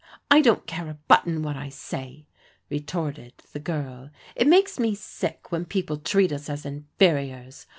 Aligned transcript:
I 0.31 0.41
don't 0.41 0.65
care 0.65 0.89
a 0.89 0.95
button 0.95 1.43
what 1.43 1.55
I 1.55 1.69
say," 1.69 2.25
retorted 2.71 3.33
the 3.53 3.59
girl. 3.59 4.09
It 4.35 4.47
makes 4.47 4.79
me 4.79 4.95
sick 4.95 5.51
when 5.51 5.63
people 5.65 5.97
treat 5.97 6.31
us 6.31 6.49
as 6.49 6.65
inferiors. 6.65 7.67